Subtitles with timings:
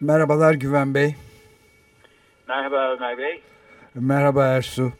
[0.00, 1.14] Merhabalar Güven Bey.
[2.48, 3.42] Merhaba Ömer Bey.
[3.94, 4.92] Merhaba Ersu.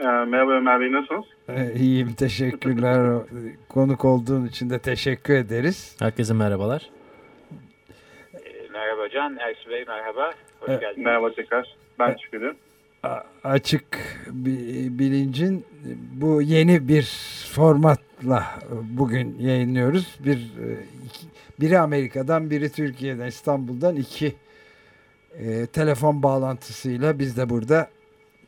[0.00, 1.24] Ee, merhaba Ömer Bey nasılsınız?
[1.48, 3.22] Ee, iyiyim teşekkürler.
[3.68, 5.96] Konuk olduğun için de teşekkür ederiz.
[5.98, 6.90] Herkese merhabalar.
[8.34, 10.30] Ee, merhaba Can, Ersu Bey merhaba.
[10.60, 11.04] Hoş evet, geldiniz.
[11.04, 11.76] Merhaba tekrar.
[11.98, 12.56] Ben teşekkür ederim.
[13.44, 13.84] Açık
[14.98, 15.64] bilincin
[16.12, 17.02] bu yeni bir
[17.52, 18.44] formatla
[18.82, 20.18] bugün yayınlıyoruz.
[20.24, 20.52] Bir
[21.60, 24.34] biri Amerika'dan, biri Türkiye'den, İstanbul'dan iki
[25.38, 27.88] e, telefon bağlantısıyla biz de burada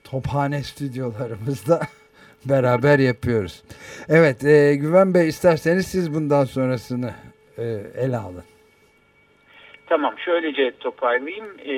[0.05, 1.81] Tophane stüdyolarımızda
[2.45, 3.63] beraber yapıyoruz.
[4.09, 7.15] Evet, e, Güven Bey isterseniz siz bundan sonrasını
[7.59, 7.65] e,
[7.97, 8.45] ele alın.
[9.87, 11.47] Tamam, şöylece toparlayayım.
[11.59, 11.75] E,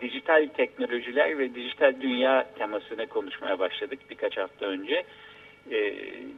[0.00, 5.04] dijital teknolojiler ve dijital dünya temasını konuşmaya başladık birkaç hafta önce.
[5.70, 5.94] E,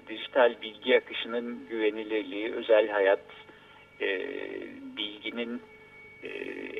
[0.08, 3.24] dijital bilgi akışının güvenilirliği, özel hayat,
[4.00, 4.20] e,
[4.96, 5.62] bilginin
[6.22, 6.28] e,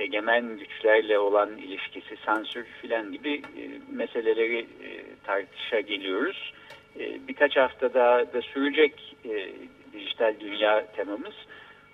[0.03, 4.89] egemen güçlerle olan ilişkisi, sansür filan gibi e, meseleleri e,
[5.25, 6.53] tartışa geliyoruz.
[6.99, 9.49] E, birkaç hafta daha da sürecek e,
[9.93, 11.35] dijital dünya temamız.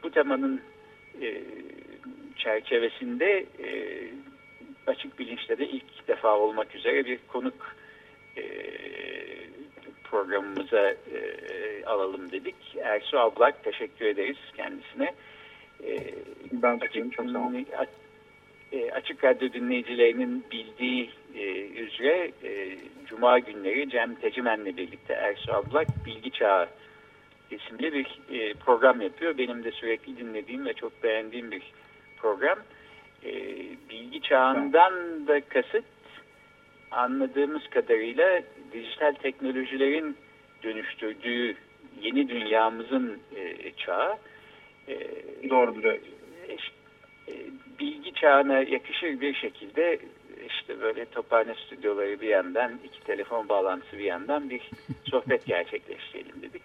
[0.03, 0.61] Bu temanın
[1.23, 1.42] e,
[2.37, 4.05] çerçevesinde e,
[4.87, 7.77] açık bilinçte de ilk defa olmak üzere bir konuk
[8.37, 8.42] e,
[10.05, 12.56] programımıza e, alalım dedik.
[12.83, 15.14] Ersu Ablak teşekkür ederiz kendisine.
[15.85, 16.14] E,
[16.52, 17.67] ben açık, çok sağ olun.
[18.73, 25.89] E, açık Radyo dinleyicilerinin bildiği e, üzere e, Cuma günleri Cem Tecimen'le birlikte Ersu Ablak
[26.07, 26.69] Bilgi Çağı
[27.51, 29.39] isimli bir e, program yapıyor.
[29.39, 31.63] Benim de sürekli dinlediğim ve çok beğendiğim bir
[32.17, 32.58] program.
[33.27, 33.33] E,
[33.91, 35.85] bilgi çağından da kasıt
[36.91, 38.42] anladığımız kadarıyla
[38.73, 40.17] dijital teknolojilerin
[40.63, 41.57] dönüştürdüğü
[42.03, 44.17] yeni dünyamızın e, çağı.
[44.89, 44.98] E,
[45.51, 45.85] Doğrudur.
[45.85, 45.98] E,
[47.81, 49.98] bilgi çağına yakışır bir şekilde
[50.47, 54.70] işte böyle tophane stüdyoları bir yandan, iki telefon bağlantısı bir yandan bir
[55.11, 56.63] sohbet gerçekleştirelim dedik.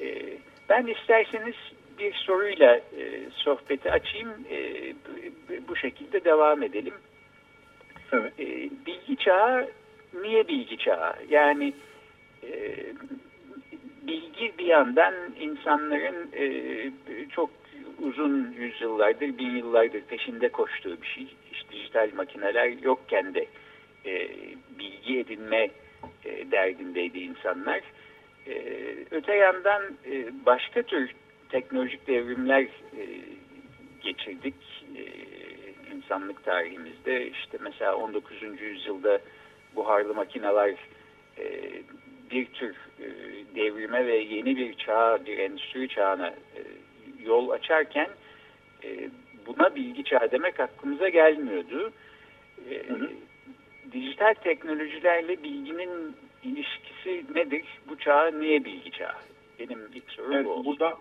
[0.00, 0.38] E,
[0.68, 1.54] ben isterseniz
[1.98, 4.30] bir soruyla e, sohbeti açayım.
[5.68, 6.94] Bu şekilde devam edelim.
[8.12, 8.32] Evet.
[8.38, 8.46] E,
[8.86, 9.68] bilgi çağı
[10.22, 11.14] niye bilgi çağı?
[11.28, 11.72] Yani
[12.42, 12.76] e,
[14.02, 16.46] bilgi bir yandan insanların e,
[17.30, 17.50] çok
[17.98, 21.26] uzun yüzyıllardır, bin yıllardır peşinde koştuğu bir şey.
[21.52, 23.46] İşte dijital makineler yokken de
[24.06, 24.28] e,
[24.78, 25.70] bilgi edinme
[26.24, 27.80] e, derdindeydi insanlar.
[28.46, 28.54] E,
[29.10, 31.10] öte yandan e, başka tür
[31.48, 33.02] teknolojik devrimler e,
[34.02, 34.54] geçirdik
[34.96, 35.02] e,
[36.06, 37.30] insanlık tarihimizde.
[37.30, 38.42] İşte mesela 19.
[38.60, 39.18] yüzyılda
[39.76, 40.74] buharlı makineler
[41.38, 41.72] e,
[42.30, 43.06] bir tür e,
[43.56, 46.60] devrime ve yeni bir çağ, bir endüstri çağına e,
[47.24, 48.08] yol açarken
[48.84, 49.10] e,
[49.46, 51.92] buna bilgi çağı demek aklımıza gelmiyordu.
[52.70, 53.10] E, hı hı.
[53.92, 57.64] Dijital teknolojilerle bilginin ilişkisi nedir?
[57.88, 59.14] Bu çağ niye bilgi çağı?
[59.58, 60.66] Benim ilk sorum evet, bu oldu.
[60.66, 60.96] Burada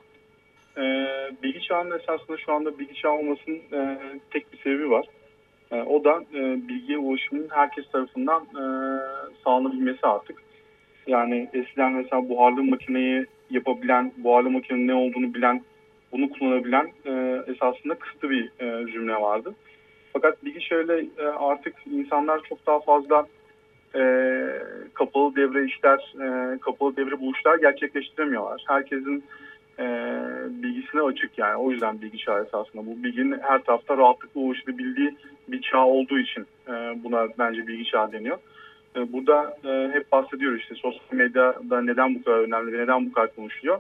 [0.78, 1.08] e,
[1.44, 3.98] bilgi çağının esasında şu anda bilgi çağı olmasının e,
[4.32, 5.06] tek bir sebebi var.
[5.72, 8.64] E, o da e, bilgiye ulaşımın herkes tarafından e,
[9.44, 10.44] sağlanabilmesi artık.
[11.08, 15.62] Yani eskiden mesela buharlı makineyi yapabilen, buharlı makinenin ne olduğunu bilen,
[16.12, 19.56] bunu kullanabilen e, esasında kısıtlı bir e, cümle vardı.
[20.14, 23.28] Fakat bilgi şöyle e, artık insanlar çok daha fazla
[23.96, 24.02] e,
[24.94, 28.64] kapalı devre işler, e, kapalı devre buluşlar gerçekleştiremiyorlar.
[28.68, 29.24] Herkesin
[29.80, 29.86] e,
[30.64, 31.56] bilgisine açık yani.
[31.56, 32.86] O yüzden bilgi çağı esasında.
[32.86, 35.16] Bu bilginin her tarafta rahatlıkla ulaşılabildiği
[35.48, 38.38] bir çağ olduğu için e, buna bence bilgi çağı deniyor.
[38.96, 43.14] E, burada e, hep bahsediyoruz işte sosyal medyada neden bu kadar önemli ve neden bu
[43.14, 43.80] kadar konuşuluyor.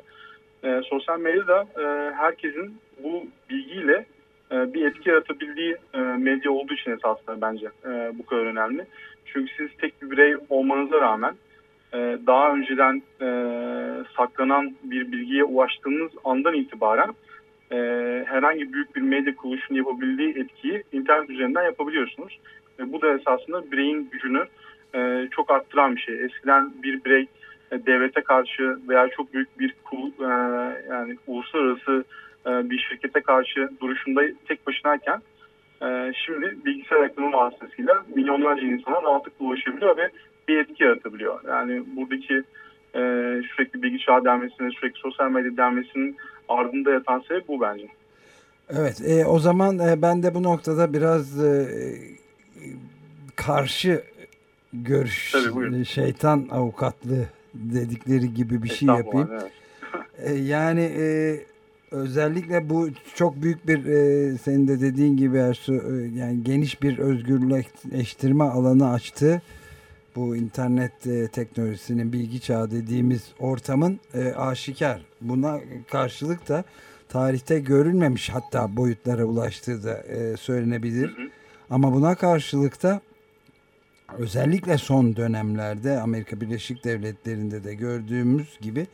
[0.64, 4.06] E, sosyal medyada e, herkesin bu bilgiyle
[4.52, 8.86] e, bir etki yaratabildiği e, medya olduğu için esasında bence e, bu kadar önemli.
[9.26, 11.36] Çünkü siz tek bir birey olmanıza rağmen
[11.94, 13.28] e, daha önceden e,
[14.18, 17.10] saklanan bir bilgiye ulaştığınız andan itibaren
[17.72, 17.78] e,
[18.28, 22.40] herhangi büyük bir medya kuruluşunun yapabildiği etkiyi internet üzerinden yapabiliyorsunuz.
[22.80, 24.46] Bu da esasında bireyin gücünü
[24.96, 26.26] e, çok arttıran bir şey.
[26.26, 27.28] Eskiden bir birey
[27.72, 29.76] devlete karşı veya çok büyük bir
[30.90, 32.04] yani uluslararası
[32.46, 35.22] bir şirkete karşı duruşunda tek başınayken
[36.26, 40.10] şimdi bilgisayar ekranı vasıtasıyla milyonlarca insana rahatlıkla ulaşabiliyor ve
[40.48, 41.40] bir etki yaratabiliyor.
[41.48, 42.34] Yani buradaki
[42.96, 43.02] e,
[43.56, 46.18] sürekli bilgi çağı denmesinin, sürekli sosyal medya denmesinin
[46.50, 47.88] ardında yatan sebep bu bence.
[48.70, 51.68] Evet, e, o zaman e, ben de bu noktada biraz e,
[53.36, 54.04] karşı
[54.74, 59.30] görüş, Tabii, şeytan avukatlığı dedikleri gibi bir şey yapayım.
[59.32, 59.52] Evet.
[60.18, 61.40] e, yani e,
[61.92, 66.98] özellikle bu çok büyük bir e, senin de dediğin gibi Ersu, e, yani geniş bir
[66.98, 69.42] özgürleştirme alanı açtı.
[70.16, 75.06] Bu internet e, teknolojisinin bilgi çağı dediğimiz ortamın e, aşikar.
[75.22, 75.60] Buna
[75.92, 76.64] karşılık da
[77.10, 81.18] tarihte görülmemiş hatta boyutlara ulaştığı da e, söylenebilir.
[81.18, 81.30] Hı hı.
[81.70, 83.02] Ama buna karşılık da
[84.18, 88.88] özellikle son dönemlerde Amerika Birleşik Devletleri'nde de gördüğümüz gibi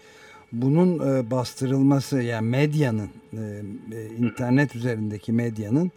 [0.52, 5.92] bunun e, bastırılması yani medyanın e, e, internet üzerindeki medyanın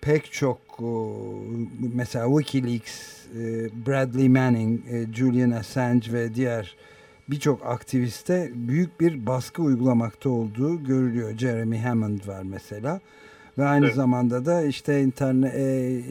[0.00, 0.58] pek çok
[1.94, 3.16] mesela Wikileaks,
[3.86, 4.80] Bradley Manning,
[5.14, 6.76] Julian Assange ve diğer
[7.28, 11.38] birçok aktiviste büyük bir baskı uygulamakta olduğu görülüyor.
[11.38, 13.00] Jeremy Hammond var mesela.
[13.58, 13.94] Ve aynı evet.
[13.94, 16.02] zamanda da işte internet e,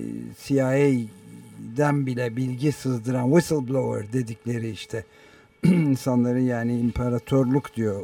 [0.43, 5.03] CIA'den bile bilgi sızdıran whistleblower dedikleri işte
[5.63, 8.01] insanların yani imparatorluk diyor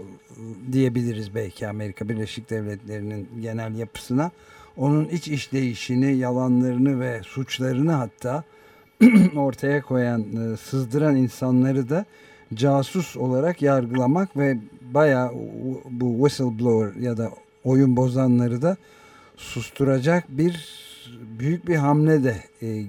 [0.72, 4.31] diyebiliriz belki Amerika Birleşik Devletleri'nin genel yapısına.
[4.77, 8.44] Onun iç işleyişini, yalanlarını ve suçlarını hatta
[9.35, 12.06] ortaya koyan, e, sızdıran insanları da
[12.53, 15.31] casus olarak yargılamak ve baya
[15.89, 17.31] bu whistleblower ya da
[17.63, 18.77] oyun bozanları da
[19.38, 20.81] susturacak bir
[21.39, 22.85] büyük bir hamle de e,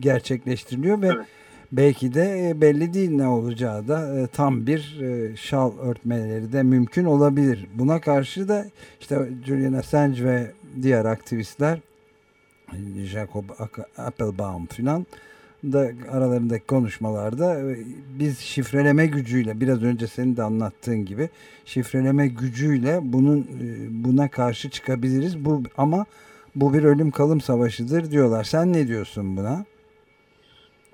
[0.00, 1.26] gerçekleştiriliyor ve evet.
[1.72, 6.62] Belki de e, belli değil ne olacağı da e, tam bir e, şal örtmeleri de
[6.62, 7.66] mümkün olabilir.
[7.74, 8.66] Buna karşı da
[9.00, 10.50] işte Julian Assange ve
[10.82, 11.80] diğer aktivistler
[13.04, 13.44] Jacob
[13.98, 15.06] Applebaum filan
[15.64, 17.60] da aralarındaki konuşmalarda
[18.18, 21.28] biz şifreleme gücüyle biraz önce senin de anlattığın gibi
[21.64, 23.46] şifreleme gücüyle bunun
[23.90, 25.44] buna karşı çıkabiliriz.
[25.44, 26.06] Bu ama
[26.54, 28.44] bu bir ölüm kalım savaşıdır diyorlar.
[28.44, 29.64] Sen ne diyorsun buna?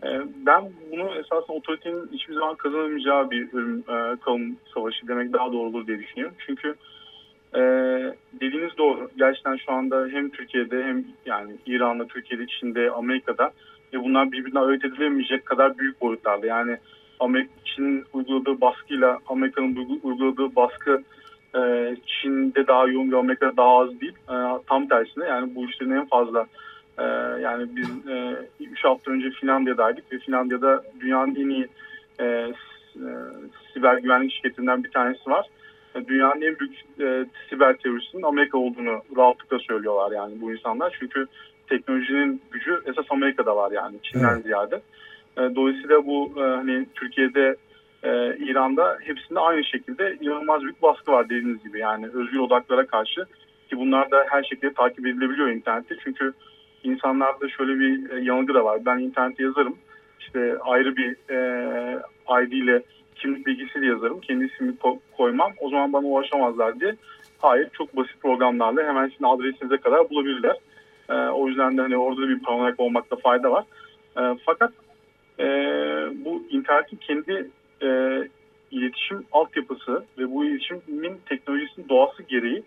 [0.02, 0.08] E,
[0.46, 3.82] ben bunu esasen otoritenin hiçbir zaman kazanamayacağı bir ölüm
[4.20, 6.36] kalım savaşı demek daha doğru olur diye düşünüyorum.
[6.46, 6.74] Çünkü
[8.40, 9.10] dediğiniz doğru.
[9.18, 13.52] Gerçekten şu anda hem Türkiye'de hem yani İran'da, Türkiye'de, Çin'de, Amerika'da
[13.92, 16.46] ve bunlar birbirine ayırt edilemeyecek kadar büyük boyutlarda.
[16.46, 16.76] Yani
[17.20, 21.02] Amerika Çin'in uyguladığı baskıyla Amerika'nın uyguladığı baskı
[21.54, 21.60] e,
[22.06, 24.14] Çin'de daha yoğun ve Amerika'da daha az değil.
[24.30, 24.36] E,
[24.66, 26.46] tam tersine yani bu işlerin en fazla
[26.98, 27.04] e,
[27.40, 27.88] yani biz
[28.60, 31.68] 3 e, hafta önce Finlandiya'daydık ve Finlandiya'da dünyanın en iyi
[32.20, 33.10] e, e,
[33.74, 35.46] siber güvenlik şirketinden bir tanesi var.
[35.94, 40.96] E, dünyanın en büyük e, siber teröristinin Amerika olduğunu rahatlıkla söylüyorlar yani bu insanlar.
[41.00, 41.26] Çünkü
[41.68, 44.44] teknolojinin gücü esas Amerika'da var yani Çin'den evet.
[44.44, 44.80] ziyade.
[45.36, 47.56] E, dolayısıyla bu e, hani Türkiye'de
[48.02, 53.26] e, İran'da hepsinde aynı şekilde inanılmaz büyük baskı var dediğiniz gibi yani özgür odaklara karşı
[53.70, 56.32] ki bunlar da her şekilde takip edilebiliyor internette çünkü
[56.84, 58.80] insanlarda şöyle bir e, yanılgı da var.
[58.86, 59.76] Ben internette yazarım.
[60.20, 62.02] İşte ayrı bir e,
[62.42, 62.82] ID ile
[63.14, 64.20] kimlik bilgisiyle yazarım.
[64.20, 65.52] Kendi ismimi ko- koymam.
[65.60, 66.94] O zaman bana ulaşamazlar diye.
[67.38, 70.56] Hayır çok basit programlarla hemen sizin adresinize kadar bulabilirler.
[71.08, 73.64] E, o yüzden de hani orada da bir paranoyak olmakta fayda var.
[74.18, 74.72] E, fakat
[75.38, 75.44] e,
[76.24, 77.50] bu internetin kendi
[77.82, 77.88] e,
[78.70, 82.62] iletişim altyapısı ve bu iletişimin teknolojisinin doğası gereği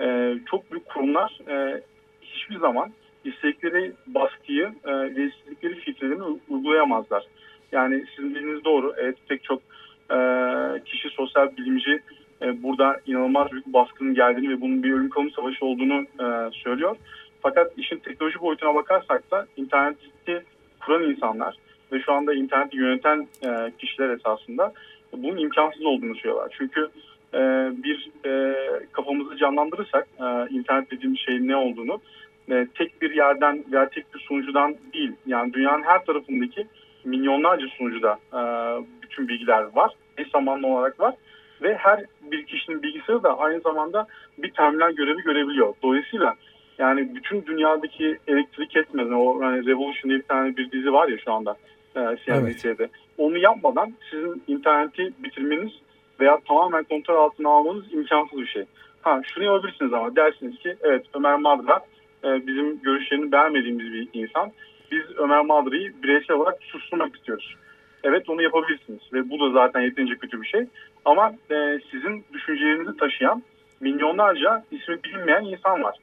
[0.00, 1.82] e, çok büyük kurumlar e,
[2.22, 2.90] hiçbir zaman
[3.24, 7.24] istedikleri baskıyı e, ve istedikleri filtrelerini uygulayamazlar.
[7.72, 8.94] Yani sizin dediğiniz doğru.
[8.96, 9.62] Evet pek çok
[10.10, 10.16] e,
[10.84, 12.00] kişi sosyal bilimci
[12.42, 16.96] e, burada inanılmaz büyük baskının geldiğini ve bunun bir ölüm kalım savaşı olduğunu e, söylüyor.
[17.42, 20.44] Fakat işin teknoloji boyutuna bakarsak da interneti
[20.80, 21.56] kuran insanlar
[21.92, 24.72] ve şu anda interneti yöneten e, kişiler esasında
[25.12, 26.54] bunun imkansız olduğunu söylüyorlar.
[26.58, 26.88] Çünkü
[27.34, 27.38] e,
[27.84, 28.54] bir e,
[28.92, 32.00] kafamızı canlandırırsak e, internet dediğimiz şeyin ne olduğunu
[32.50, 36.66] e, tek bir yerden veya tek bir sunucudan değil yani dünyanın her tarafındaki
[37.04, 38.40] milyonlarca sunucuda e,
[39.02, 39.92] bütün bilgiler var.
[40.18, 41.14] Eş zamanlı olarak var
[41.62, 44.06] ve her bir kişinin bilgisayarı da aynı zamanda
[44.38, 45.74] bir terminal görevi görebiliyor.
[45.82, 46.34] Dolayısıyla
[46.78, 51.18] yani bütün dünyadaki elektrik kesmeden o hani Revolution diye bir tane bir dizi var ya
[51.18, 51.56] şu anda
[51.96, 52.74] e, CNBC'de.
[52.78, 52.90] Evet.
[53.18, 55.72] Onu yapmadan sizin interneti bitirmeniz
[56.20, 58.64] veya tamamen kontrol altına almanız imkansız bir şey.
[59.02, 61.80] Ha şunu yapabilirsiniz ama dersiniz ki evet Ömer Madra
[62.24, 64.52] e, bizim görüşlerini beğenmediğimiz bir insan.
[64.90, 67.56] Biz Ömer Madra'yı bireysel olarak susturmak istiyoruz.
[68.04, 70.66] Evet onu yapabilirsiniz ve bu da zaten yeterince kötü bir şey.
[71.04, 73.42] Ama e, sizin düşüncelerinizi taşıyan
[73.80, 75.96] milyonlarca ismi bilinmeyen insan var.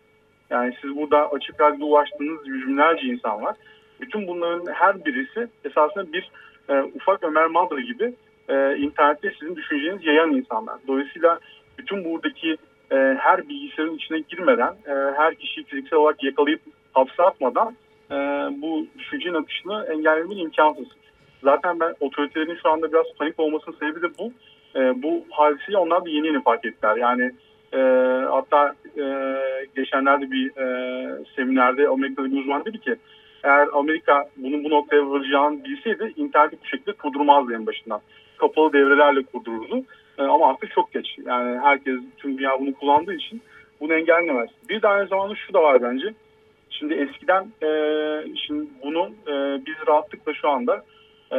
[0.50, 3.56] Yani siz burada açık radyoda ulaştığınız yüz binlerce insan var.
[4.02, 6.32] Bütün bunların her birisi esasında bir
[6.70, 8.14] e, ufak Ömer Madra gibi
[8.50, 10.76] e, internette sizin düşünceniz yayan insanlar.
[10.88, 11.40] Dolayısıyla
[11.78, 12.58] bütün buradaki
[12.92, 16.62] e, her bilgisayarın içine girmeden, e, her kişiyi fiziksel olarak yakalayıp
[16.94, 17.76] hapse atmadan
[18.12, 18.16] e,
[18.62, 20.88] bu düşüncenin akışını engellemenin imkansız.
[21.44, 24.32] Zaten ben otoritelerin şu anda biraz panik olmasının sebebi de bu.
[24.80, 26.96] E, bu hadiseyi onlar da yeni yeni fark ettiler.
[26.96, 27.32] Yani
[27.74, 27.80] e,
[28.30, 29.06] hatta e,
[29.76, 32.96] geçenlerde bir e, seminerde Amerikalı bir uzman dedi ki
[33.44, 38.02] eğer Amerika bunun bu noktaya varacağını bilseydi interneti bu şekilde kurdurmazdı en başından.
[38.38, 39.84] Kapalı devrelerle kurdururdu.
[40.18, 41.18] E, ama artık çok geç.
[41.26, 43.42] Yani herkes, tüm dünya bunu kullandığı için
[43.80, 44.50] bunu engellemez.
[44.70, 46.14] Bir de aynı zamanda şu da var bence.
[46.70, 47.70] Şimdi eskiden e,
[48.48, 50.84] şimdi bunu e, biz rahatlıkla şu anda
[51.32, 51.38] e,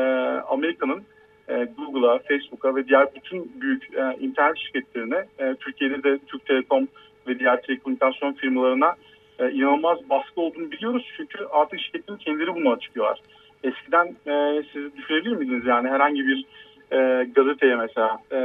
[0.48, 1.02] Amerika'nın
[1.48, 6.88] e, Google'a, Facebook'a ve diğer bütün büyük e, internet şirketlerine, e, Türkiye'de de Türk Telekom
[7.26, 8.94] ve diğer telekomünikasyon firmalarına
[9.38, 11.12] e, inanılmaz baskı olduğunu biliyoruz.
[11.16, 13.20] Çünkü artık şirketlerin kendileri bunu açıklıyorlar.
[13.64, 16.44] Eskiden e, siz düşünebilir miydiniz yani herhangi bir
[16.92, 18.36] e, gazeteye mesela e,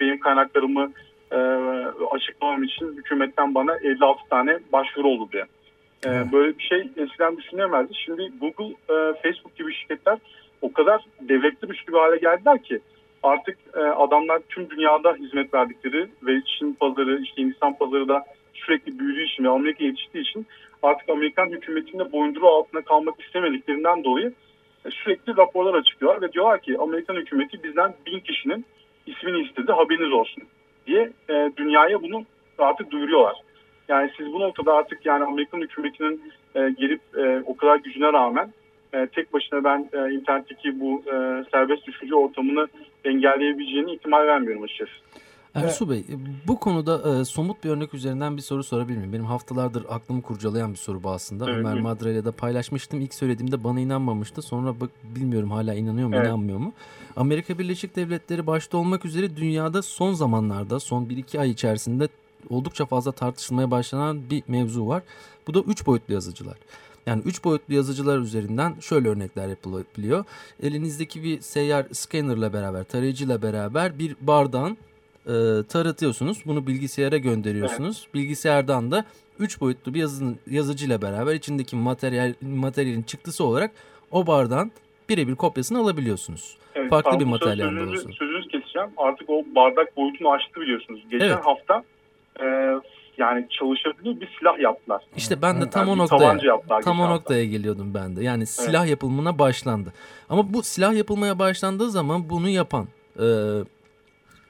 [0.00, 0.92] benim kaynaklarımı
[1.30, 1.36] e,
[2.10, 5.44] açıklamam için hükümetten bana 56 tane başvuru oldu diye.
[6.04, 7.94] E, böyle bir şey eskiden düşünemezdi.
[7.94, 10.18] Şimdi Google, e, Facebook gibi şirketler
[10.62, 12.80] o kadar devletli bir hale geldiler ki
[13.22, 18.24] artık e, adamlar tüm dünyada hizmet verdikleri ve Çin pazarı, işte Hindistan pazarı da
[18.54, 20.46] sürekli büyüdüğü için ve Amerika yetiştiği için
[20.82, 24.32] artık Amerikan hükümetinde boyunduruğu altında kalmak istemediklerinden dolayı
[24.90, 28.64] sürekli raporlar açıklıyorlar ve diyorlar ki Amerikan hükümeti bizden bin kişinin
[29.06, 30.42] ismini istedi haberiniz olsun
[30.86, 32.24] diye e, dünyaya bunu
[32.58, 33.36] artık duyuruyorlar.
[33.88, 38.52] Yani siz bu noktada artık yani Amerikan hükümetinin e, gelip e, o kadar gücüne rağmen
[38.92, 42.68] e, tek başına ben e, internetteki bu e, serbest düşünce ortamını
[43.04, 44.92] engelleyebileceğini ihtimal vermiyorum açıkçası.
[45.56, 46.04] Ersu Bey
[46.46, 49.12] bu konuda e, somut bir örnek üzerinden bir soru sorabilir miyim?
[49.12, 51.50] Benim haftalardır aklımı kurcalayan bir soru bu aslında.
[51.50, 53.00] Evet, Ömer Madra ile de paylaşmıştım.
[53.00, 54.42] İlk söylediğimde bana inanmamıştı.
[54.42, 56.26] Sonra bak, bilmiyorum hala inanıyor mu evet.
[56.26, 56.72] inanmıyor mu?
[57.16, 62.08] Amerika Birleşik Devletleri başta olmak üzere dünyada son zamanlarda son 1-2 ay içerisinde
[62.50, 65.02] oldukça fazla tartışılmaya başlanan bir mevzu var.
[65.46, 66.56] Bu da 3 boyutlu yazıcılar.
[67.06, 70.24] Yani 3 boyutlu yazıcılar üzerinden şöyle örnekler yapılabiliyor.
[70.62, 74.76] Elinizdeki bir seyyar scannerla beraber, tarayıcıyla beraber bir bardağın
[75.26, 75.32] e,
[75.68, 76.42] taratıyorsunuz.
[76.46, 78.02] Bunu bilgisayara gönderiyorsunuz.
[78.04, 78.14] Evet.
[78.14, 79.04] Bilgisayardan da
[79.38, 83.70] 3 boyutlu bir yazın, yazıcıyla beraber içindeki materyal materyalin çıktısı olarak
[84.10, 84.72] o bardağın
[85.08, 86.56] birebir kopyasını alabiliyorsunuz.
[86.74, 88.12] Evet, Farklı bir materyalde olsun.
[88.12, 88.88] Sözünüzü keseceğim.
[88.96, 91.00] Artık o bardak boyutunu aştı biliyorsunuz.
[91.10, 91.44] Geçen evet.
[91.44, 91.84] hafta
[92.40, 92.46] e,
[93.18, 95.02] yani çalışabilir bir silah yaptılar.
[95.16, 98.24] İşte ben de tam yani o noktaya tam o noktaya geliyordum ben de.
[98.24, 98.90] Yani silah evet.
[98.90, 99.92] yapılımına başlandı.
[100.28, 102.86] Ama bu silah yapılmaya başlandığı zaman bunu yapan
[103.18, 103.26] e,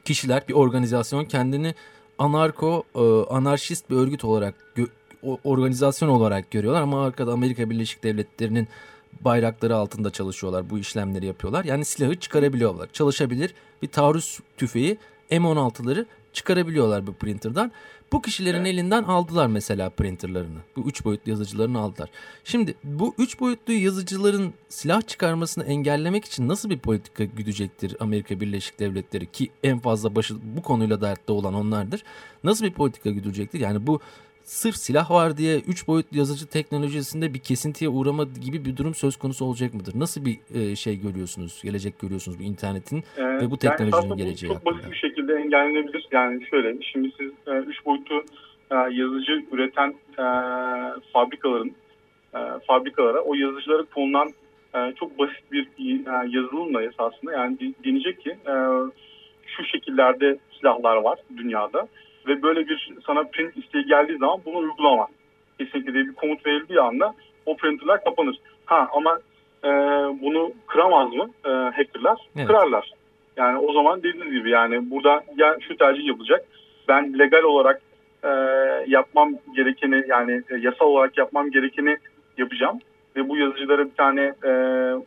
[0.07, 1.75] kişiler, bir organizasyon kendini
[2.19, 4.55] anarko, e, anarşist bir örgüt olarak,
[5.45, 6.83] organizasyon olarak görüyorlar.
[6.83, 8.69] Ama arkada Amerika Birleşik Devletleri'nin
[9.21, 10.71] bayrakları altında çalışıyorlar.
[10.71, 11.65] Bu işlemleri yapıyorlar.
[11.65, 12.89] Yani silahı çıkarabiliyorlar.
[12.93, 14.99] Çalışabilir bir taarruz tüfeği
[15.31, 17.73] M16'ları çıkarabiliyorlar bu printer'dan.
[18.13, 18.67] Bu kişilerin evet.
[18.67, 20.59] elinden aldılar mesela printerlarını.
[20.77, 22.11] Bu üç boyutlu yazıcılarını aldılar.
[22.45, 28.79] Şimdi bu üç boyutlu yazıcıların silah çıkarmasını engellemek için nasıl bir politika güdecektir Amerika Birleşik
[28.79, 32.03] Devletleri ki en fazla başı bu konuyla dertte olan onlardır.
[32.45, 33.61] Nasıl bir politika güdecektir?
[33.61, 34.01] Yani bu
[34.47, 39.17] sırf silah var diye 3 boyutlu yazıcı teknolojisinde bir kesintiye uğrama gibi bir durum söz
[39.17, 39.93] konusu olacak mıdır?
[39.95, 44.49] Nasıl bir e, şey görüyorsunuz, gelecek görüyorsunuz bu internetin ee, ve bu teknolojinin yani geleceği
[44.49, 44.75] çok hakkında?
[44.75, 46.09] basit bir şekilde engellenebilir.
[46.13, 48.25] Yani şöyle, şimdi siz 3 e, boyutlu
[48.71, 50.25] e, yazıcı üreten e,
[51.13, 51.73] fabrikaların
[52.35, 54.29] e, fabrikalara o yazıcılara konulan
[54.75, 58.55] e, çok basit bir e, yazılımla esasında yani deneyecek ki e,
[59.47, 61.89] şu şekillerde silahlar var dünyada
[62.27, 65.07] ve böyle bir sana print isteği geldiği zaman bunu uygulama.
[65.59, 67.15] Kesinlikle bir komut verildiği anda
[67.47, 68.37] o printerler kapanır.
[68.65, 69.19] Ha ama
[69.65, 69.69] e,
[70.23, 72.19] bunu kıramaz mı e, hackerlar?
[72.37, 72.47] Evet.
[72.47, 72.93] Kırarlar.
[73.37, 76.45] Yani o zaman dediğiniz gibi yani burada ya şu tercih yapılacak.
[76.89, 77.83] Ben legal olarak
[78.25, 78.29] e,
[78.87, 81.97] yapmam gerekeni yani e, yasal olarak yapmam gerekeni
[82.39, 82.79] yapacağım.
[83.17, 84.51] Ve bu yazıcılara bir tane e,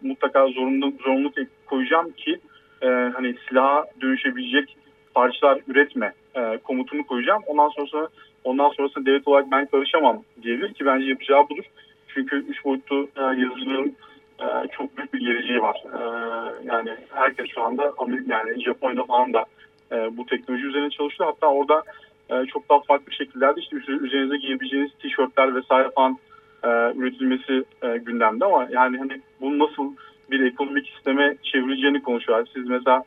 [0.02, 1.36] mutlaka zorunluluk, zorunluluk
[1.66, 2.40] koyacağım ki
[2.82, 4.78] e, hani silaha dönüşebilecek
[5.14, 7.42] parçalar üretme e, komutunu koyacağım.
[7.48, 8.10] Ondan sonrası
[8.44, 11.64] ondan sonrasında devlet olarak ben karışamam diyebilir ki bence yapacağı budur.
[12.08, 13.96] Çünkü üç boyutlu e, yazıcıların
[14.40, 15.84] e, çok büyük bir geleceği var.
[15.86, 16.02] E,
[16.66, 17.94] yani herkes şu anda
[18.28, 19.46] yani Japonya'da falan da
[19.92, 21.30] e, bu teknoloji üzerine çalışıyor.
[21.30, 21.84] Hatta orada
[22.30, 26.18] e, çok daha farklı şekillerde işte üzerinize giyebileceğiniz tişörtler vesaire falan
[26.64, 29.94] e, üretilmesi e, gündemde ama yani hani bunu nasıl
[30.32, 32.50] bir ekonomik sisteme çevireceğini konuşuyorlar.
[32.54, 33.04] Siz mesela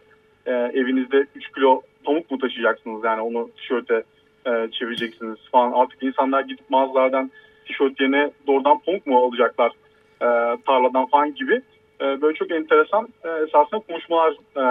[0.46, 4.02] e, evinizde 3 kilo pamuk mu taşıyacaksınız yani onu tişörte
[4.46, 5.72] e, çevireceksiniz falan.
[5.72, 7.30] Artık insanlar gidip mağazalardan
[7.66, 9.72] tişört yerine doğrudan pamuk mu alacaklar
[10.20, 10.26] e,
[10.66, 11.62] tarladan falan gibi.
[12.00, 14.62] E, böyle çok enteresan e, esasında konuşmalar e,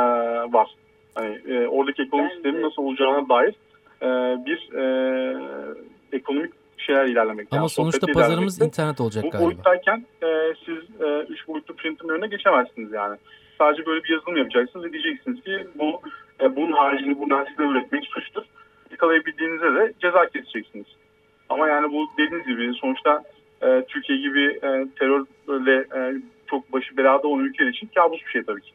[0.53, 0.75] var.
[1.15, 3.55] Hani e, oradaki ekonomik sistemin nasıl olacağına dair
[4.01, 4.07] e,
[4.45, 4.83] bir e,
[6.13, 7.47] ekonomik şeyler ilerlemek.
[7.51, 9.45] Ama yani sonuçta pazarımız internet olacak bu galiba.
[9.45, 10.27] Bu boyuttayken e,
[10.65, 13.17] siz e, üç boyutlu printin önüne geçemezsiniz yani.
[13.57, 16.01] Sadece böyle bir yazılım yapacaksınız ve diyeceksiniz ki bu
[16.41, 18.43] e, bunun haricinde buradan size üretmek suçtur.
[18.91, 20.85] Yakalayabildiğinizde de ceza keseceksiniz.
[21.49, 23.23] Ama yani bu dediğiniz gibi sonuçta
[23.61, 28.43] e, Türkiye gibi e, terörle e, çok başı belada olan ülkeler için kabus bir şey
[28.43, 28.71] tabii ki.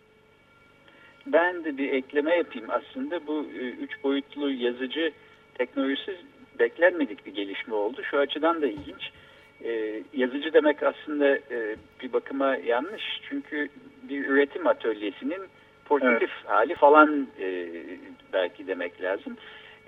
[1.26, 2.68] Ben de bir ekleme yapayım.
[2.70, 5.12] Aslında bu e, üç boyutlu yazıcı
[5.54, 6.16] teknolojisi
[6.58, 8.02] beklenmedik bir gelişme oldu.
[8.10, 9.10] Şu açıdan da ilginç.
[9.64, 13.20] E, yazıcı demek aslında e, bir bakıma yanlış.
[13.28, 13.68] Çünkü
[14.02, 15.42] bir üretim atölyesinin
[15.88, 16.50] portatif evet.
[16.50, 17.68] hali falan e,
[18.32, 19.36] belki demek lazım.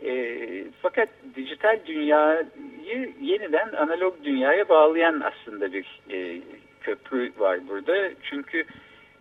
[0.04, 6.40] E, fakat dijital dünyayı yeniden analog dünyaya bağlayan aslında bir e,
[6.80, 8.10] köprü var burada.
[8.22, 8.64] Çünkü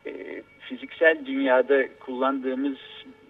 [0.05, 2.77] e, fiziksel dünyada kullandığımız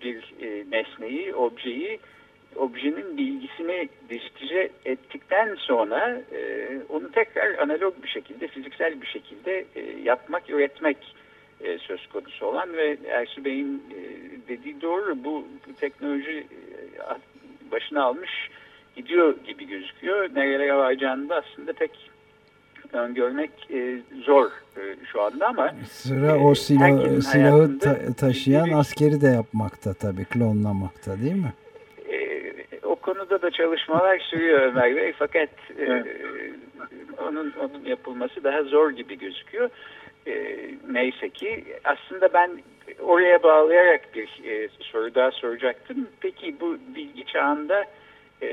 [0.01, 1.99] bir e, nesneyi, objeyi,
[2.55, 9.81] objenin bilgisini dijitize ettikten sonra e, onu tekrar analog bir şekilde, fiziksel bir şekilde e,
[10.03, 10.97] yapmak, üretmek
[11.61, 14.01] e, söz konusu olan ve Ersu Bey'in e,
[14.47, 16.47] dediği doğru bu, bu teknoloji
[16.99, 18.31] e, başına almış
[18.95, 20.29] gidiyor gibi gözüküyor.
[20.35, 21.91] Nerelere varacağını da aslında pek
[22.93, 24.45] öngörmek e, zor
[24.77, 29.93] e, şu anda ama sıra e, o silah, silahı ta taşıyan bir, askeri de yapmakta
[29.93, 31.53] tabii klonlamakta değil mi?
[32.09, 32.17] E,
[32.83, 35.49] o konuda da çalışmalar sürüyor Ömer Bey fakat
[35.79, 36.03] e,
[37.27, 39.69] onun onun yapılması daha zor gibi gözüküyor.
[40.27, 40.55] E,
[40.89, 42.51] neyse ki aslında ben
[42.99, 46.07] oraya bağlayarak bir e, soru daha soracaktım.
[46.21, 47.85] Peki bu bilgi çağında
[48.41, 48.49] e,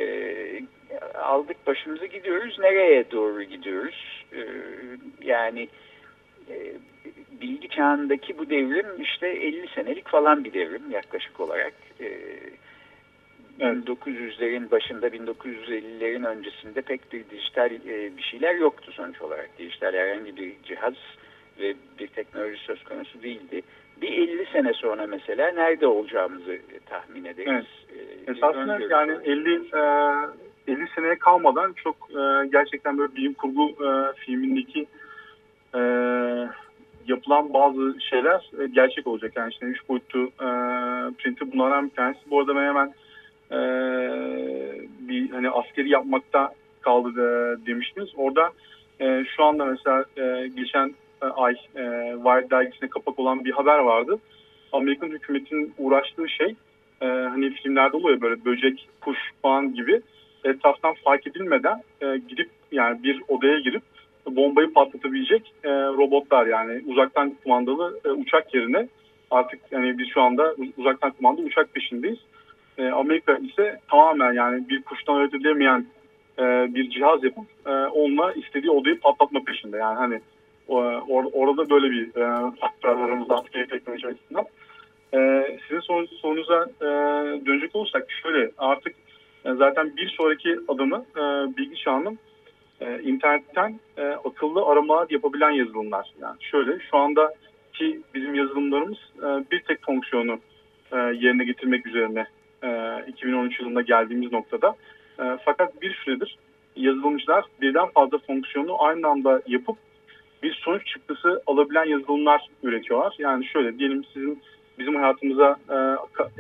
[1.15, 2.59] aldık başımıza gidiyoruz.
[2.59, 4.25] Nereye doğru gidiyoruz?
[5.23, 5.69] Yani
[7.41, 11.75] bilgi çağındaki bu devrim işte 50 senelik falan bir devrim yaklaşık olarak.
[12.01, 12.09] E,
[13.61, 17.71] 1900'lerin başında 1950'lerin öncesinde pek bir dijital
[18.17, 19.51] bir şeyler yoktu sonuç olarak.
[19.59, 20.95] Dijital herhangi bir cihaz
[21.61, 23.63] ve bir teknoloji söz konusu değildi.
[24.03, 27.49] Bir 50 sene sonra mesela nerede olacağımızı tahmin ederiz.
[27.49, 27.67] Evet.
[28.27, 34.13] Ee, Esasında yani 50 e, 50 seneye kalmadan çok e, gerçekten böyle bilim kurgu e,
[34.17, 34.87] filmindeki
[35.75, 35.81] e,
[37.07, 39.33] yapılan bazı şeyler e, gerçek olacak.
[39.37, 40.49] Yani işte 3 boyutlu e,
[41.19, 42.21] printi bunlardan bir tanesi.
[42.31, 42.95] Bu arada ben hemen
[43.51, 43.59] e,
[45.09, 48.09] bir hani askeri yapmakta kaldı de, demiştiniz.
[48.17, 48.51] Orada
[49.01, 50.93] e, şu anda mesela e, geçen e,
[51.25, 51.83] ay e,
[52.15, 54.19] Wired dergisine kapak olan bir haber vardı.
[54.73, 56.55] Amerikan hükümetinin uğraştığı şey
[57.01, 60.03] e, hani filmlerde oluyor böyle böcek, kuş falan gibi
[60.45, 63.83] etraftan fark edilmeden e, gidip yani bir odaya girip
[64.27, 68.89] bombayı patlatabilecek e, robotlar yani uzaktan kumandalı e, uçak yerine
[69.31, 72.19] artık yani biz şu anda uzaktan kumandalı uçak peşindeyiz.
[72.79, 75.87] E, Amerika ise tamamen yani bir kuştan öğretilemeyen
[76.39, 76.43] e,
[76.75, 79.77] bir cihaz yapıp e, onunla istediği odayı patlatma peşinde.
[79.77, 80.21] Yani hani
[80.69, 84.45] Or, orada böyle bir e, faktör aramızda askeri teknoloji açısından.
[85.15, 86.87] E, sizin sor, sorunuza e,
[87.47, 88.95] dönecek olursak şöyle artık
[89.45, 91.23] e, zaten bir sonraki adımı e,
[91.57, 92.19] bilgi çağının
[92.81, 96.13] e, internetten e, akıllı aramalar yapabilen yazılımlar.
[96.21, 97.35] Yani şöyle şu anda
[97.73, 100.39] ki bizim yazılımlarımız e, bir tek fonksiyonu
[100.93, 102.27] e, yerine getirmek üzerine
[102.63, 104.77] e, 2013 yılında geldiğimiz noktada.
[105.19, 106.39] E, fakat bir süredir
[106.77, 109.77] yazılımcılar birden fazla fonksiyonu aynı anda yapıp
[110.45, 113.15] bir sonuç çıktısı alabilen yazılımlar üretiyorlar.
[113.19, 114.43] Yani şöyle diyelim sizin
[114.79, 115.77] bizim hayatımıza e,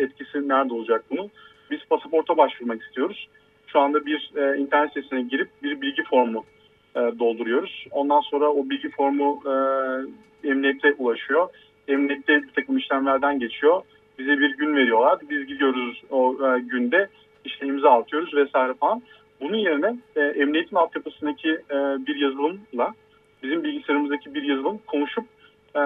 [0.02, 1.30] etkisi nerede olacak bunun?
[1.70, 3.28] Biz pasaporta başvurmak istiyoruz.
[3.66, 6.44] Şu anda bir e, internet sitesine girip bir bilgi formu
[6.96, 7.86] e, dolduruyoruz.
[7.90, 9.54] Ondan sonra o bilgi formu e,
[10.48, 11.48] emniyete ulaşıyor.
[11.88, 13.82] Emniyette bir takım işlemlerden geçiyor.
[14.18, 15.18] Bize bir gün veriyorlar.
[15.30, 17.08] Biz gidiyoruz o e, günde
[17.44, 19.02] işte imza atıyoruz vesaire falan.
[19.40, 22.94] Bunun yerine e, emniyetin altyapısındaki e, bir yazılımla
[23.44, 25.24] bizim bilgisayarımızdaki bir yazılım konuşup
[25.76, 25.80] e,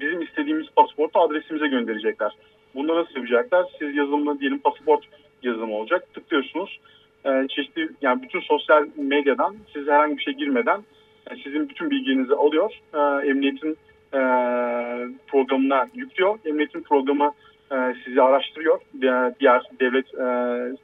[0.00, 2.32] bizim istediğimiz pasaportu adresimize gönderecekler.
[2.74, 3.66] Bunu nasıl yapacaklar?
[3.78, 5.04] Siz yazılımı diyelim pasaport
[5.42, 6.14] yazılımı olacak.
[6.14, 6.80] Tıklıyorsunuz.
[7.24, 10.80] E, çeşitli yani bütün sosyal medyadan siz herhangi bir şey girmeden
[11.30, 12.72] e, sizin bütün bilginizi alıyor.
[12.94, 13.76] E, emniyetin
[14.14, 14.20] e,
[15.26, 16.38] programına yüklüyor.
[16.44, 17.32] Emniyetin programı
[17.72, 18.80] e, sizi araştırıyor.
[19.00, 20.18] Diğer, diğer devlet e,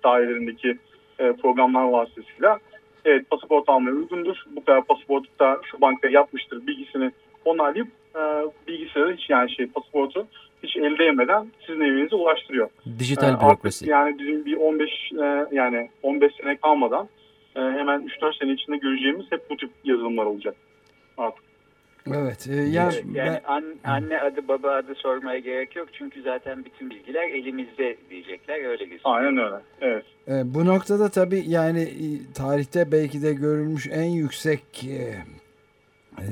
[0.05, 0.79] dairelerindeki
[1.19, 2.59] e, programlar vasıtasıyla
[3.05, 4.37] evet pasaport almaya uygundur.
[4.57, 7.11] Bu kadar pasaportu da şu bankaya yapmıştır bilgisini
[7.45, 8.21] onaylayıp e,
[8.69, 10.27] bilgisayarı hiç yani şey pasaportu
[10.63, 12.69] hiç el değmeden sizin evinize ulaştırıyor.
[12.99, 13.91] Dijital bürokrasi.
[13.91, 14.91] yani bizim bir 15
[15.53, 17.09] yani 15 sene kalmadan
[17.55, 20.55] hemen 3-4 sene içinde göreceğimiz hep bu tip yazılımlar olacak
[21.19, 21.44] artık.
[22.13, 22.49] Evet.
[22.49, 25.89] E, yani, yani an, anne adı baba adı sormaya gerek yok.
[25.93, 28.55] Çünkü zaten bütün bilgiler elimizde diyecekler.
[28.55, 29.01] Öyle gözüküyor.
[29.05, 29.57] Aynen öyle.
[29.81, 30.05] Evet.
[30.29, 35.15] E, bu noktada tabii yani e, tarihte belki de görülmüş en yüksek e,
[36.19, 36.29] e,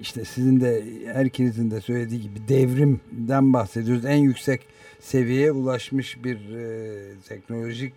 [0.00, 4.04] işte sizin de herkesin de söylediği gibi devrimden bahsediyoruz.
[4.04, 4.60] En yüksek
[5.00, 7.94] seviyeye ulaşmış bir e, teknolojik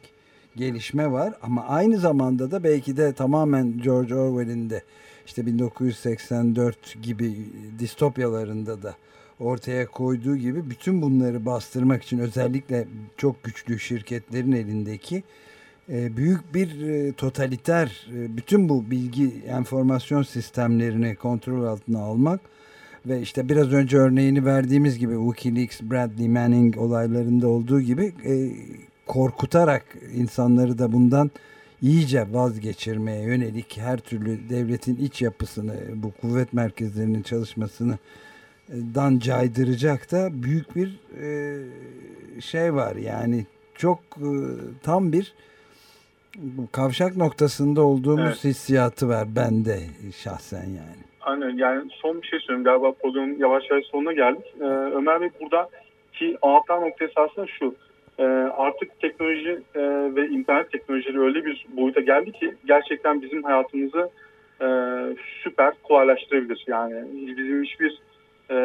[0.56, 1.34] gelişme var.
[1.42, 4.84] Ama aynı zamanda da belki de tamamen George Orwell'in de
[5.26, 7.36] işte 1984 gibi
[7.80, 8.96] distopyalarında da
[9.40, 15.24] ortaya koyduğu gibi bütün bunları bastırmak için özellikle çok güçlü şirketlerin elindeki
[15.90, 22.40] e, büyük bir e, totaliter e, bütün bu bilgi enformasyon sistemlerini kontrol altına almak
[23.06, 28.14] ve işte biraz önce örneğini verdiğimiz gibi Wikileaks, Bradley Manning olaylarında olduğu gibi
[29.10, 31.32] korkutarak insanları da bundan
[31.82, 37.98] iyice vazgeçirmeye yönelik her türlü devletin iç yapısını, bu kuvvet merkezlerinin çalışmasını
[38.70, 41.32] dan caydıracak da büyük bir e,
[42.42, 42.96] şey var.
[42.96, 43.46] Yani
[43.76, 44.30] çok e,
[44.84, 45.34] tam bir
[46.72, 48.44] kavşak noktasında olduğumuz evet.
[48.44, 49.78] hissiyatı var bende
[50.24, 51.04] şahsen yani.
[51.22, 54.46] Aynen yani son bir şey söyleyeyim galiba programın yavaş yavaş sonuna geldik.
[54.62, 55.70] Ee, Ömer Bey burada
[56.14, 57.76] ki anahtar nokta esasında şu
[58.20, 58.24] e,
[58.58, 59.82] artık teknoloji e,
[60.16, 64.10] ve internet teknolojileri öyle bir boyuta geldi ki gerçekten bizim hayatımızı
[64.62, 64.68] e,
[65.44, 66.64] süper kolaylaştırabilir.
[66.68, 67.04] Yani
[67.38, 68.02] bizim hiçbir
[68.50, 68.56] e,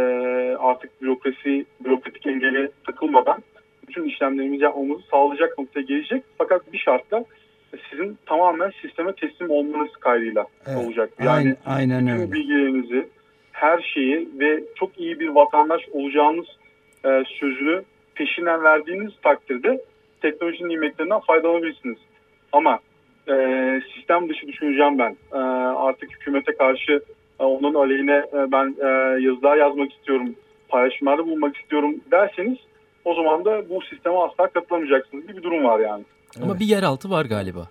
[0.59, 3.43] artık bürokrasi, bürokratik engeli takılmadan
[3.89, 6.25] bütün işlemlerimizi yapmamızı sağlayacak noktaya gelecek.
[6.39, 7.25] Fakat bir şartla
[7.91, 11.11] sizin tamamen sisteme teslim olmanız kaydıyla evet, olacak.
[11.19, 12.33] Yani aynen, aynen öyle.
[12.33, 13.09] bilgilerinizi,
[13.53, 16.47] her şeyi ve çok iyi bir vatandaş olacağınız
[17.05, 17.83] e, sözünü
[18.15, 19.81] peşinden verdiğiniz takdirde
[20.23, 21.99] teknolojinin nimetlerinden faydalanabilirsiniz.
[22.53, 22.79] Ama
[23.29, 23.35] e,
[23.95, 25.17] sistem dışı düşüneceğim ben.
[25.33, 25.39] E,
[25.77, 27.01] artık hükümete karşı
[27.41, 28.89] e, onun aleyhine e, ben e,
[29.23, 30.35] yazılar yazmak istiyorum,
[30.69, 32.59] paylaşımlarda bulunmak istiyorum derseniz
[33.05, 36.05] o zaman da bu sisteme asla katılamayacaksınız gibi bir durum var yani.
[36.43, 37.69] Ama bir yeraltı var galiba.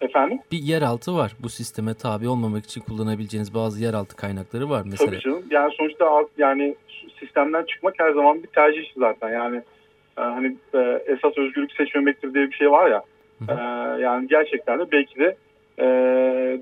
[0.00, 0.38] Efendim?
[0.52, 1.32] Bir yeraltı var.
[1.42, 5.10] Bu sisteme tabi olmamak için kullanabileceğiniz bazı yeraltı kaynakları var mesela.
[5.10, 5.44] Tabii canım.
[5.50, 6.76] Yani sonuçta yani
[7.20, 9.28] sistemden çıkmak her zaman bir tercih zaten.
[9.28, 9.56] Yani
[10.18, 13.02] e, hani e, esas özgürlük seçmemektir diye bir şey var ya.
[13.48, 13.54] E,
[14.02, 15.36] yani gerçekten de belki de
[15.78, 15.84] e,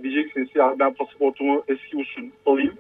[0.03, 2.75] diyeceksiniz ya ben pasaportumu eski usul alayım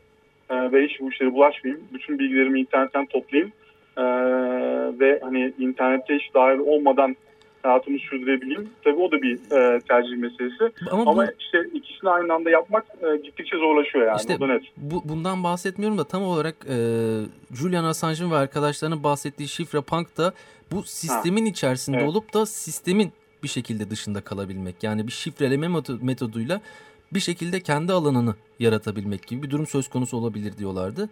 [0.50, 1.84] e, ve hiç bu işlere bulaşmayayım.
[1.94, 3.52] Bütün bilgilerimi internetten toplayayım.
[3.96, 4.04] E,
[5.00, 7.16] ve hani internette hiç dahil olmadan
[7.66, 8.70] hayatımı sürdürebileyim.
[8.84, 10.72] Tabii o da bir e, tercih meselesi.
[10.90, 14.16] Ama, Ama bu, işte ikisini aynı anda yapmak e, gittikçe zorlaşıyor yani.
[14.20, 14.62] İşte net.
[14.76, 16.76] Bu, bundan bahsetmiyorum da tam olarak e,
[17.52, 20.32] Julian Assange'ın ve arkadaşlarının bahsettiği şifre punk da
[20.72, 21.48] bu sistemin ha.
[21.48, 22.08] içerisinde evet.
[22.08, 24.82] olup da sistemin bir şekilde dışında kalabilmek.
[24.82, 25.68] Yani bir şifreleme
[26.02, 26.60] metoduyla
[27.14, 31.08] bir şekilde kendi alanını yaratabilmek gibi bir durum söz konusu olabilir diyorlardı.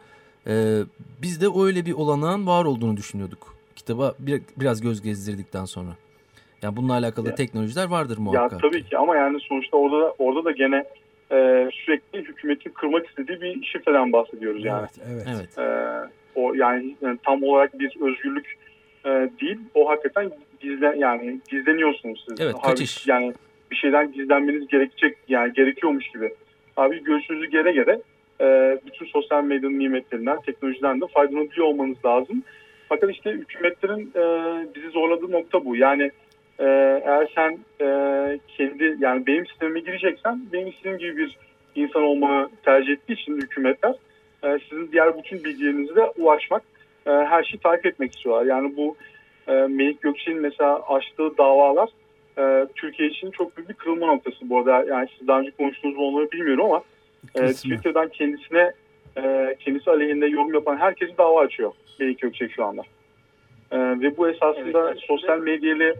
[0.46, 0.80] Ee,
[1.22, 3.54] biz de öyle bir olanağın var olduğunu düşünüyorduk.
[3.76, 5.96] Kitaba bir, biraz göz gezdirdikten sonra.
[6.62, 8.52] Yani bununla alakalı ya, teknolojiler vardır muhakkak.
[8.52, 10.84] Ya tabii ki ama yani sonuçta orada da, orada da gene
[11.32, 14.86] e, sürekli hükümetin kırmak istediği bir şifreden bahsediyoruz yani.
[15.12, 15.58] Evet, evet.
[15.58, 15.64] E,
[16.34, 18.58] o yani, yani tam olarak bir özgürlük
[19.04, 19.08] e,
[19.40, 19.58] değil.
[19.74, 22.40] O hakikaten gizlen yani gizleniyorsunuz siz.
[22.40, 23.06] Evet, kaçış.
[23.06, 23.34] Yani
[23.70, 26.34] bir şeyden gizlenmeniz gerekecek yani gerekiyormuş gibi.
[26.76, 28.00] Abi göğsünüzü gere gere
[28.40, 32.42] e, bütün sosyal medyanın nimetlerinden, teknolojiden de faydalanabiliyor olmanız lazım.
[32.88, 34.24] Fakat işte hükümetlerin e,
[34.74, 35.76] bizi zorladığı nokta bu.
[35.76, 36.10] Yani
[36.58, 36.64] e,
[37.04, 37.86] eğer sen e,
[38.48, 41.38] kendi yani benim sistemime gireceksen benim istediğim gibi bir
[41.74, 43.94] insan olmanı tercih ettiği için hükümetler
[44.44, 46.62] e, sizin diğer bütün bilgilerinize de ulaşmak,
[47.06, 48.46] e, her şeyi takip etmek istiyorlar.
[48.46, 48.96] Yani bu
[49.48, 51.88] e, Melik Gökçe'nin mesela açtığı davalar
[52.38, 54.84] e, Türkiye için çok büyük bir kırılma noktası bu arada.
[54.84, 56.82] Yani siz daha önce konuştuğunuz mu onları bilmiyorum ama
[57.34, 58.72] e, Twitter'dan kendisine
[59.16, 62.82] e, kendisi aleyhinde yorum yapan herkesi dava açıyor Melik Gökçe şu anda.
[63.70, 65.94] E, ve bu esasında evet, sosyal medyayla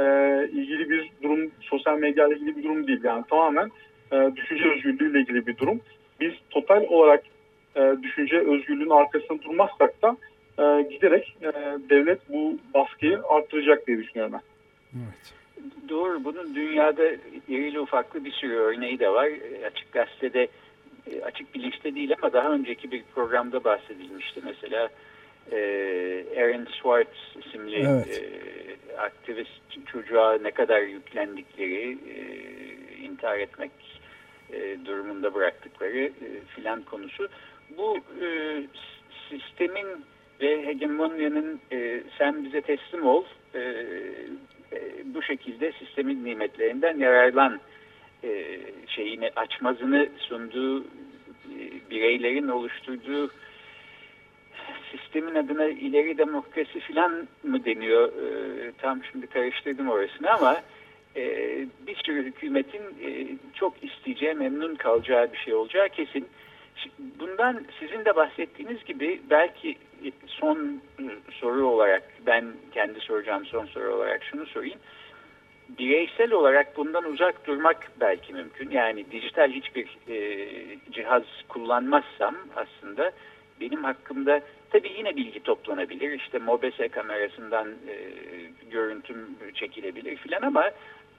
[0.00, 0.04] e,
[0.52, 3.04] ilgili bir durum, sosyal medya ile ilgili bir durum değil.
[3.04, 3.70] Yani tamamen
[4.12, 5.80] e, düşünce özgürlüğü ile ilgili bir durum.
[6.20, 7.24] Biz total olarak
[7.76, 10.16] e, düşünce özgürlüğünün arkasında durmazsak da
[10.58, 11.52] e, giderek e,
[11.90, 14.42] devlet bu baskıyı arttıracak diye düşünüyorum ben.
[14.94, 15.34] Evet.
[15.88, 16.24] Doğru.
[16.24, 17.02] Bunun dünyada
[17.48, 19.26] irili ufaklı bir sürü örneği de var.
[19.26, 20.48] E, açık gazetede
[21.10, 24.40] e, açık bilinçte değil ama daha önceki bir programda bahsedilmişti.
[24.44, 24.88] Mesela
[25.52, 25.60] e,
[26.36, 28.22] Aaron Swartz isimli evet.
[28.22, 32.24] e, aktivist çocuğa ne kadar yüklendikleri, e,
[33.04, 33.70] intihar etmek
[34.52, 37.28] e, durumunda bıraktıkları e, filan konusu.
[37.76, 38.62] Bu e,
[39.28, 39.86] sistemin
[40.40, 43.60] ve hegemonyanın e, sen bize teslim ol, e,
[44.72, 47.60] e, bu şekilde sistemin nimetlerinden yararlan
[48.24, 50.84] e, şeyini açmazını sunduğu e,
[51.90, 53.30] bireylerin oluşturduğu
[54.90, 58.08] sistemin adına ileri demokrasi filan mı deniyor?
[58.08, 60.56] E, tam şimdi karıştırdım orasını ama
[61.16, 61.24] e,
[61.86, 66.28] bir sürü hükümetin e, çok isteyeceği, memnun kalacağı bir şey olacağı kesin.
[66.98, 69.76] Bundan sizin de bahsettiğiniz gibi belki
[70.26, 70.80] son
[71.30, 74.78] soru olarak ben kendi soracağım son soru olarak şunu sorayım.
[75.78, 78.70] Bireysel olarak bundan uzak durmak belki mümkün.
[78.70, 80.48] Yani dijital hiçbir e,
[80.92, 83.12] cihaz kullanmazsam aslında
[83.60, 86.12] benim hakkımda tabii yine bilgi toplanabilir.
[86.12, 87.94] İşte MOBESE kamerasından e,
[88.70, 90.70] görüntüm çekilebilir filan ama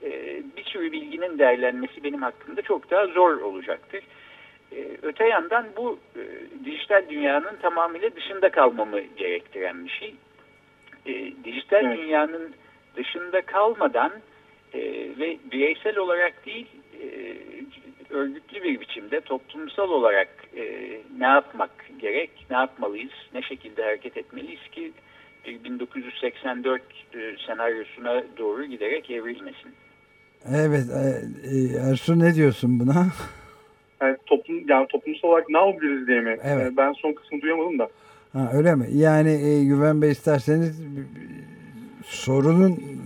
[0.03, 4.03] e, bir sürü bilginin değerlenmesi benim hakkımda çok daha zor olacaktır.
[4.71, 6.21] E, öte yandan bu e,
[6.65, 10.15] dijital dünyanın tamamıyla dışında kalmamı gerektiren bir şey.
[11.05, 11.97] E, dijital evet.
[11.97, 12.53] dünyanın
[12.95, 14.11] dışında kalmadan
[14.73, 14.79] e,
[15.19, 16.67] ve bireysel olarak değil
[17.01, 17.07] e,
[18.11, 20.63] örgütlü bir biçimde toplumsal olarak e,
[21.17, 24.91] ne yapmak gerek, ne yapmalıyız, ne şekilde hareket etmeliyiz ki
[25.45, 26.81] 1984
[27.13, 29.71] e, senaryosuna doğru giderek evrilmesin.
[30.55, 31.21] Evet, e,
[31.55, 33.07] e, Ersun ne diyorsun buna?
[34.01, 36.37] Yani toplum yani toplumsal olarak ne yapabiliriz diye mi?
[36.43, 36.63] Evet.
[36.63, 37.89] Yani ben son kısmını duyamadım da.
[38.33, 38.87] Ha, öyle mi?
[38.93, 40.81] Yani e, Güven Bey isterseniz
[42.05, 43.00] sorunun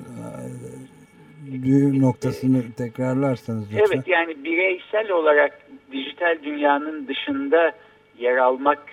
[1.66, 3.86] düğüm noktasını tekrarlarsanız lütfen.
[3.96, 5.60] Evet yani bireysel olarak
[5.92, 7.72] dijital dünyanın dışında
[8.20, 8.84] yer almak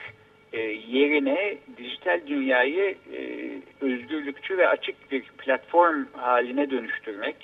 [0.52, 7.36] e, yerine dijital dünyayı e, özgürlükçü ve açık bir platform haline dönüştürmek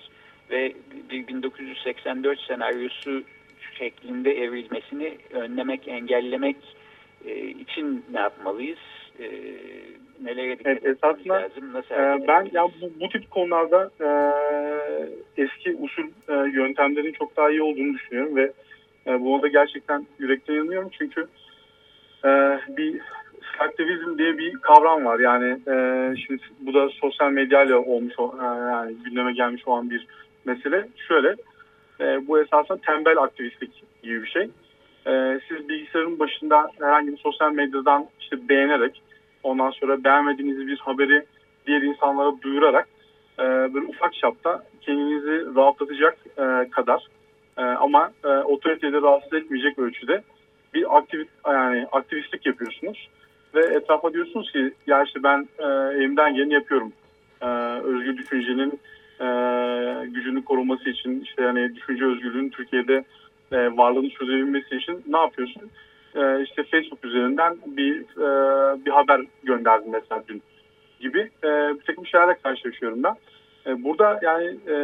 [0.50, 0.72] ve
[1.10, 3.22] 1984 senaryosu
[3.78, 6.56] şeklinde evrilmesini önlemek, engellemek
[7.24, 8.78] e, için ne yapmalıyız?
[10.22, 11.72] Nelere dikkat evet, esasında, lazım?
[11.72, 14.08] Nasıl e, ben ya bu, bu tip konularda e,
[15.42, 18.52] eski usul e, yöntemlerin çok daha iyi olduğunu düşünüyorum ve
[19.06, 21.26] e, buna da gerçekten yürekten inanıyorum çünkü
[22.24, 22.28] e,
[22.68, 23.00] bir
[23.58, 25.18] aktivizm diye bir kavram var.
[25.18, 30.06] Yani e, şimdi bu da sosyal medyayla olmuş e, yani gündeme gelmiş olan bir
[30.44, 30.88] mesele.
[31.08, 31.36] Şöyle
[32.00, 34.50] e, bu esasında tembel aktivistlik gibi bir şey.
[35.06, 39.02] E, siz bilgisayarın başında herhangi bir sosyal medyadan işte beğenerek
[39.42, 41.24] ondan sonra beğenmediğiniz bir haberi
[41.66, 42.88] diğer insanlara duyurarak
[43.38, 47.06] e, böyle ufak çapta kendinizi rahatlatacak e, kadar
[47.58, 50.22] e, ama e, otoriteleri rahatsız etmeyecek ölçüde
[50.74, 53.08] bir aktivist yani aktivistlik yapıyorsunuz
[53.54, 55.64] ve etrafa diyorsunuz ki ya işte ben e,
[55.96, 56.92] elimden geleni yapıyorum.
[57.40, 57.46] E,
[57.84, 58.80] özgür düşüncenin
[59.20, 59.26] e,
[60.06, 63.04] gücünü koruması için işte yani düşünce özgürlüğünün Türkiye'de
[63.52, 65.62] e, varlığını çözebilmesi için ne yapıyorsun?
[66.18, 70.42] E, işte Facebook üzerinden bir e, bir haber gönderdim mesela dün
[71.00, 73.14] gibi e, bir takım şeylerle karşılaşıyorum ben.
[73.66, 74.76] E, burada yani e,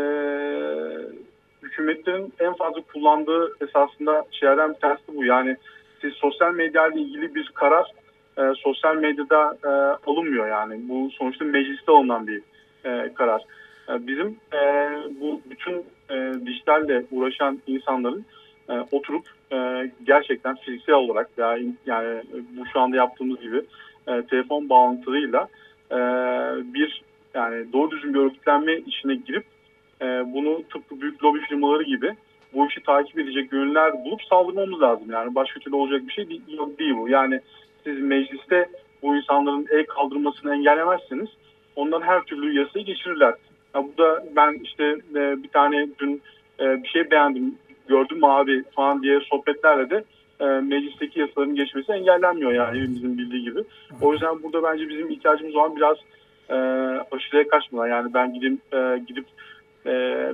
[1.62, 5.24] hükümetlerin en fazla kullandığı esasında şeylerden bir tanesi bu.
[5.24, 5.56] Yani
[6.00, 7.92] siz sosyal medya ile ilgili bir karar
[8.38, 9.68] e, sosyal medyada e,
[10.10, 10.88] alınmıyor yani.
[10.88, 12.42] Bu sonuçta mecliste alınan bir
[12.84, 13.42] e, karar.
[13.88, 18.24] E, bizim e, bu bütün e, dijitalle uğraşan insanların
[18.68, 22.22] e, oturup e, gerçekten fiziksel olarak yani, yani
[22.56, 23.62] bu şu anda yaptığımız gibi
[24.08, 25.48] e, telefon bağlantılarıyla
[25.90, 25.98] e,
[26.74, 27.02] bir
[27.34, 29.44] yani doğru düzgün bir örgütlenme içine girip
[30.02, 32.14] e, bunu tıpkı büyük lobi firmaları gibi
[32.54, 35.10] bu işi takip edecek gönüller bulup saldırmamız lazım.
[35.10, 36.42] Yani başka türlü olacak bir şey değil,
[36.78, 37.08] değil bu.
[37.08, 37.40] Yani
[37.84, 38.68] siz mecliste
[39.02, 41.28] bu insanların el kaldırmasını engellemezseniz
[41.76, 43.34] ondan her türlü yasayı geçirirler.
[43.74, 46.22] Ya bu da ben işte e, bir tane dün
[46.60, 50.04] e, bir şey beğendim, gördüm abi falan diye sohbetlerle de
[50.40, 53.60] e, meclisteki yasaların geçmesi engellenmiyor yani hepimizin bildiği gibi.
[54.02, 55.96] O yüzden burada bence bizim ihtiyacımız olan biraz
[56.48, 56.54] e,
[57.12, 59.26] aşırıya kaçmadan yani ben gidip e, gidip
[59.86, 59.92] e,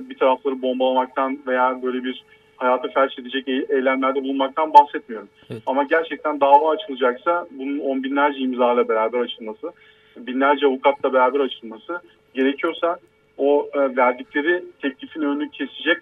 [0.09, 2.23] bir tarafları bombalamaktan veya böyle bir
[2.57, 5.29] hayata felç edecek eylemlerde bulunmaktan bahsetmiyorum.
[5.49, 5.61] Evet.
[5.65, 9.71] Ama gerçekten dava açılacaksa bunun on binlerce imzayla beraber açılması,
[10.17, 12.01] binlerce avukatla beraber açılması
[12.33, 12.97] gerekiyorsa
[13.37, 15.97] o e, verdikleri teklifin önünü kesecek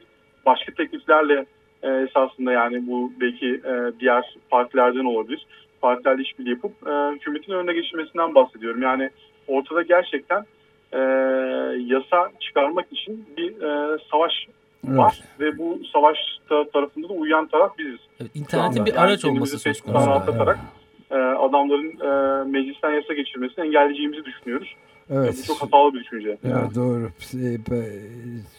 [0.49, 1.45] başka tekliflerle
[1.83, 5.45] e, esasında yani bu belki e, diğer partilerden olabilir.
[5.81, 8.81] Partilerle işbirliği yapıp e, hükümetin önüne geçirmesinden bahsediyorum.
[8.81, 9.09] Yani
[9.47, 10.45] ortada gerçekten
[10.91, 10.99] e,
[11.93, 14.33] yasa çıkarmak için bir e, savaş
[14.87, 14.97] evet.
[14.97, 16.17] var ve bu savaş
[16.73, 17.99] tarafında da uyuyan taraf biziz.
[18.21, 20.07] Evet, internetin bir yani araç olması söz konusu.
[20.07, 20.59] Rahatlatarak
[21.11, 21.21] evet.
[21.21, 24.75] e, adamların e, meclisten yasa geçirmesini engelleyeceğimizi düşünüyoruz.
[25.09, 25.35] Evet.
[25.37, 26.37] Bu çok hatalı bir düşünce.
[26.43, 27.09] Evet, doğru.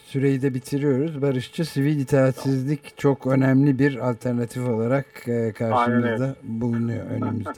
[0.05, 1.21] Süreyi de bitiriyoruz.
[1.21, 7.49] Barışçı sivil itaatsizlik çok önemli bir alternatif olarak e, karşımızda bulunuyor önümüzde.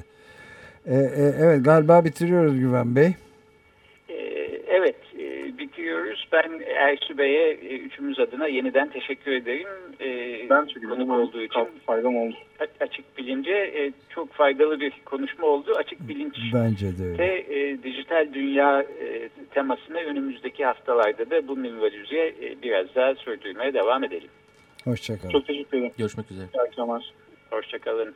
[0.85, 3.13] E, e, evet galiba bitiriyoruz Güven Bey.
[6.13, 6.27] Bitiriyoruz.
[6.31, 9.67] Ben Ersu Bey'e e, üçümüz adına yeniden teşekkür ederim.
[10.01, 11.09] E, ben teşekkür ederim.
[11.09, 11.67] olduğu için.
[11.85, 12.35] Faydam oldu.
[12.79, 15.73] Açık bilince e, çok faydalı bir konuşma oldu.
[15.77, 17.17] Açık bilinç Bence de öyle.
[17.17, 18.85] Ve dijital dünya
[19.51, 24.29] temasını önümüzdeki haftalarda da bu minvalüzeye e, biraz daha sürdürmeye devam edelim.
[24.83, 25.31] Hoşçakalın.
[25.31, 25.93] Çok teşekkür ederim.
[25.97, 26.45] Görüşmek üzere.
[26.55, 27.03] İyi akşamlar.
[27.51, 28.15] Hoşçakalın.